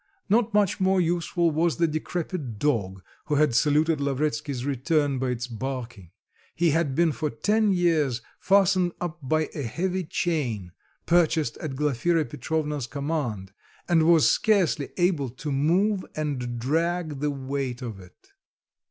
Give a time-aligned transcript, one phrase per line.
[0.29, 5.45] Not much more useful was the decrepit dog who had saluted Lavretsky's return by its
[5.45, 6.09] barking;
[6.55, 10.71] he had been for ten years fastened up by a heavy chain,
[11.05, 13.53] purchased at Glafira Petrovna's command,
[13.87, 18.31] and was scarcely able to move and drag the weight of it.